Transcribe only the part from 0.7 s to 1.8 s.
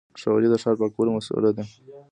د پاکوالي مسووله ده